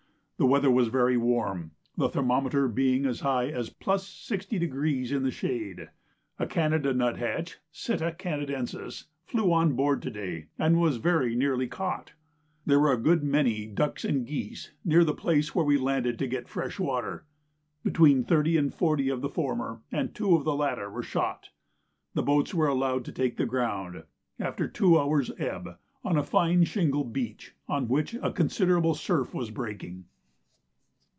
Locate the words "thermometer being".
2.09-3.05